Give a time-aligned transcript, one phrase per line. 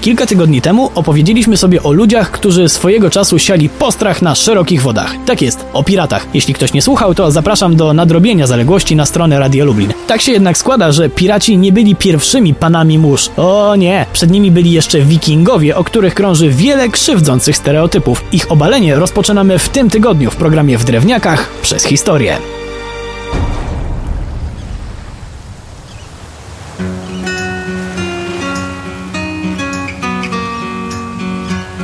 [0.00, 5.14] Kilka tygodni temu opowiedzieliśmy sobie o ludziach, którzy swojego czasu siali postrach na szerokich wodach.
[5.26, 6.26] Tak jest, o piratach.
[6.34, 9.92] Jeśli ktoś nie słuchał, to zapraszam do nadrobienia zaległości na stronę Radio Lublin.
[10.06, 13.30] Tak się jednak składa, że piraci nie byli pierwszymi panami mórz.
[13.36, 18.24] O nie, przed nimi byli jeszcze wikingowie, o których krąży wiele krzywdzących stereotypów.
[18.32, 22.36] Ich obalenie rozpoczynamy w tym tygodniu w programie W Drewniakach przez historię.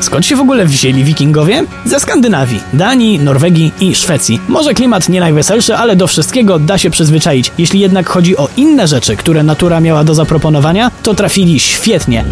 [0.00, 1.64] Skąd się w ogóle wzięli wikingowie?
[1.84, 4.40] Ze Skandynawii, Danii, Norwegii i Szwecji.
[4.48, 7.52] Może klimat nie najweselszy, ale do wszystkiego da się przyzwyczaić.
[7.58, 12.24] Jeśli jednak chodzi o inne rzeczy, które natura miała do zaproponowania, to trafili świetnie.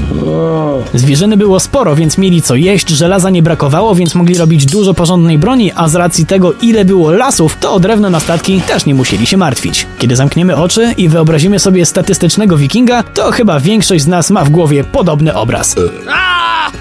[0.94, 5.38] Zwierzyny było sporo, więc mieli co jeść, żelaza nie brakowało, więc mogli robić dużo porządnej
[5.38, 8.94] broni, a z racji tego, ile było lasów, to o drewno na statki też nie
[8.94, 9.86] musieli się martwić.
[9.98, 14.50] Kiedy zamkniemy oczy i wyobrazimy sobie statystycznego wikinga, to chyba większość z nas ma w
[14.50, 15.74] głowie podobny obraz.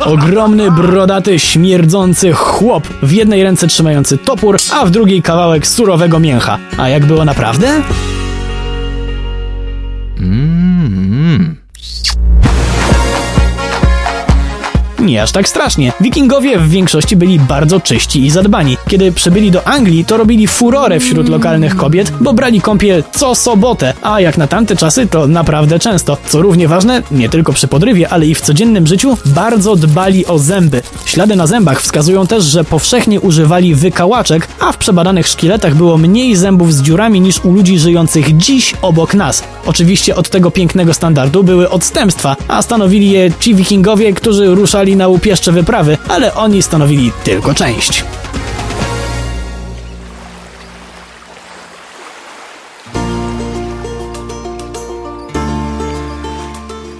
[0.06, 6.58] Ogromny, brodaty, śmierdzący chłop, w jednej ręce trzymający topór, a w drugiej kawałek surowego mięcha.
[6.78, 7.82] A jak było naprawdę?
[15.04, 15.94] Nie aż tak strasznie.
[16.02, 18.78] Wikingowie w większości byli bardzo czyści i zadbani.
[18.88, 23.94] Kiedy przybyli do Anglii, to robili furorę wśród lokalnych kobiet, bo brali kąpiel co sobotę,
[24.02, 26.18] a jak na tamte czasy to naprawdę często.
[26.28, 30.40] Co równie ważne, nie tylko przy podrywie, ale i w codziennym życiu, bardzo dbali o
[30.40, 30.81] zęby.
[31.06, 36.36] Ślady na zębach wskazują też, że powszechnie używali wykałaczek, a w przebadanych szkieletach było mniej
[36.36, 39.44] zębów z dziurami niż u ludzi żyjących dziś obok nas.
[39.66, 45.08] Oczywiście od tego pięknego standardu były odstępstwa, a stanowili je ci wikingowie, którzy ruszali na
[45.08, 48.03] łupieszcze wyprawy, ale oni stanowili tylko część.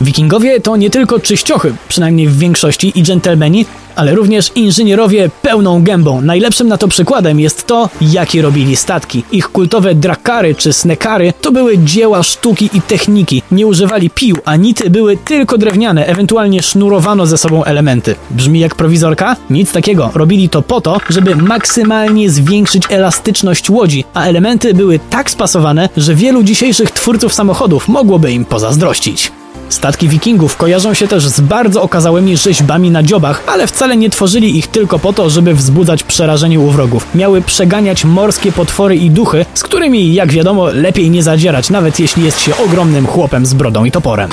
[0.02, 3.66] Wikingowie to nie tylko czyściochy, przynajmniej w większości i dżentelmeni,
[3.96, 6.22] ale również inżynierowie pełną gębą.
[6.22, 9.24] Najlepszym na to przykładem jest to, jakie robili statki.
[9.32, 13.42] Ich kultowe drakary czy snekary to były dzieła sztuki i techniki.
[13.52, 18.16] Nie używali pił, a nity były tylko drewniane, ewentualnie sznurowano ze sobą elementy.
[18.32, 19.36] Brzmi jak prowizorka?
[19.50, 20.12] Nic takiego.
[20.16, 26.16] Robili to po to, żeby maksymalnie zwiększyć elastyczność łodzi, a elementy były tak spasowane, że
[26.16, 29.43] wielu dzisiejszych twórców samochodów mogłoby im pozazdrościć.
[29.74, 34.58] Statki wikingów kojarzą się też z bardzo okazałymi rzeźbami na dziobach, ale wcale nie tworzyli
[34.58, 37.08] ich tylko po to, żeby wzbudzać przerażenie u wrogów.
[37.16, 42.24] Miały przeganiać morskie potwory i duchy, z którymi, jak wiadomo, lepiej nie zadzierać, nawet jeśli
[42.24, 44.30] jest się ogromnym chłopem z brodą i toporem.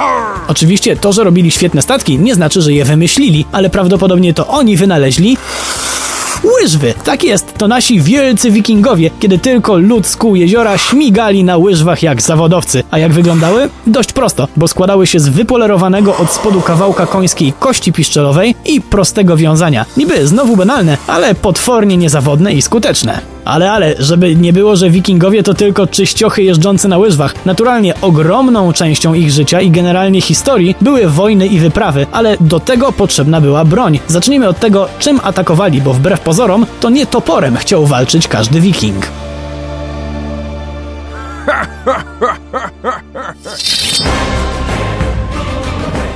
[0.48, 4.76] Oczywiście to, że robili świetne statki, nie znaczy, że je wymyślili, ale prawdopodobnie to oni
[4.76, 5.36] wynaleźli
[6.44, 6.94] łyżwy.
[7.04, 12.02] Tak jest, to nasi wielcy wikingowie, kiedy tylko lud z kół jeziora śmigali na łyżwach
[12.02, 12.82] jak zawodowcy.
[12.90, 13.68] A jak wyglądały?
[13.86, 19.36] Dość prosto, bo składały się z wypolerowanego od spodu kawałka końskiej kości piszczelowej i prostego
[19.36, 19.86] wiązania.
[19.96, 23.34] Niby znowu banalne, ale potwornie niezawodne i skuteczne.
[23.44, 27.34] Ale, ale, żeby nie było, że wikingowie to tylko czyściochy jeżdżące na łyżwach.
[27.46, 32.92] Naturalnie ogromną częścią ich życia i generalnie historii były wojny i wyprawy, ale do tego
[32.92, 34.00] potrzebna była broń.
[34.08, 36.33] Zacznijmy od tego, czym atakowali, bo wbrew pozorom,
[36.80, 39.06] to nie toporem chciał walczyć każdy wiking.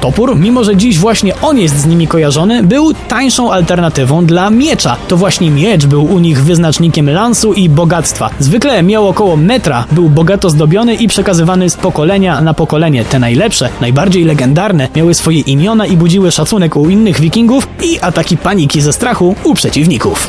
[0.01, 4.97] Topór, mimo że dziś właśnie on jest z nimi kojarzony, był tańszą alternatywą dla miecza.
[5.09, 8.31] To właśnie miecz był u nich wyznacznikiem lansu i bogactwa.
[8.39, 13.05] Zwykle miał około metra, był bogato zdobiony i przekazywany z pokolenia na pokolenie.
[13.05, 18.37] Te najlepsze, najbardziej legendarne, miały swoje imiona i budziły szacunek u innych wikingów i ataki
[18.37, 20.29] paniki ze strachu u przeciwników.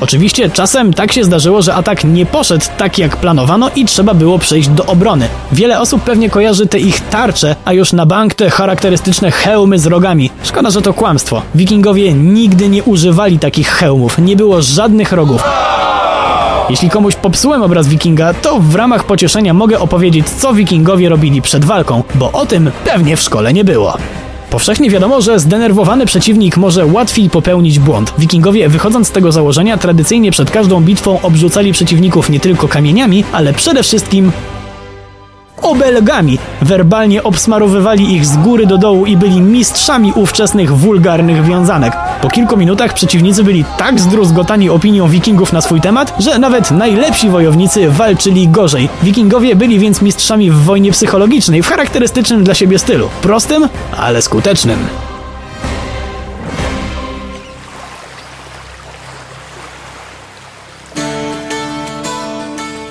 [0.00, 4.38] Oczywiście czasem tak się zdarzyło, że atak nie poszedł tak jak planowano i trzeba było
[4.38, 5.28] przejść do obrony.
[5.52, 9.86] Wiele osób pewnie kojarzy te ich tarcze, a już na bank te charakterystyczne hełmy z
[9.86, 10.30] rogami.
[10.42, 11.42] Szkoda, że to kłamstwo.
[11.54, 15.42] Wikingowie nigdy nie używali takich hełmów, nie było żadnych rogów.
[16.70, 21.64] Jeśli komuś popsułem obraz wikinga, to w ramach pocieszenia mogę opowiedzieć, co wikingowie robili przed
[21.64, 23.96] walką, bo o tym pewnie w szkole nie było.
[24.56, 28.14] Powszechnie wiadomo, że zdenerwowany przeciwnik może łatwiej popełnić błąd.
[28.18, 33.52] Wikingowie, wychodząc z tego założenia, tradycyjnie przed każdą bitwą obrzucali przeciwników nie tylko kamieniami, ale
[33.52, 34.32] przede wszystkim
[35.62, 36.38] obelgami.
[36.62, 41.92] Werbalnie obsmarowywali ich z góry do dołu i byli mistrzami ówczesnych wulgarnych wiązanek.
[42.22, 47.30] Po kilku minutach przeciwnicy byli tak zdruzgotani opinią wikingów na swój temat, że nawet najlepsi
[47.30, 48.88] wojownicy walczyli gorzej.
[49.02, 53.08] Wikingowie byli więc mistrzami w wojnie psychologicznej w charakterystycznym dla siebie stylu.
[53.22, 55.05] Prostym, ale skutecznym.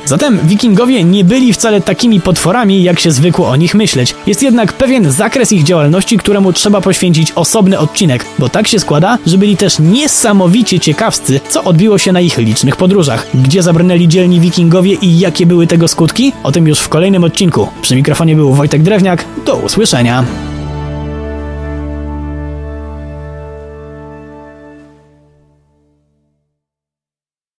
[0.06, 4.16] Zatem wikingowie nie byli wcale takimi potworami, jak się zwykło o nich myśleć.
[4.28, 9.18] Jest jednak pewien zakres ich działalności, któremu trzeba poświęcić osobny odcinek, bo tak się składa,
[9.26, 13.28] że byli też niesamowicie ciekawscy, co odbiło się na ich licznych podróżach.
[13.34, 16.34] Gdzie zabrnęli dzielni wikingowie i jakie były tego skutki?
[16.44, 17.68] O tym już w kolejnym odcinku.
[17.82, 19.26] Przy mikrofonie był Wojtek Drewniak.
[19.46, 20.26] Do usłyszenia.